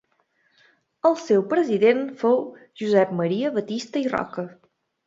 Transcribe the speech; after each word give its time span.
El 1.09 1.17
seu 1.25 1.45
president 1.53 2.01
fou 2.25 2.43
Josep 2.83 3.17
Maria 3.21 3.57
Batista 3.61 4.07
i 4.09 4.15
Roca. 4.19 4.53